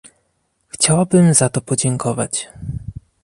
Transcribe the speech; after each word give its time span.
Chciałabym 0.79 1.33
za 1.33 1.49
to 1.49 1.61
podziękować 1.61 2.49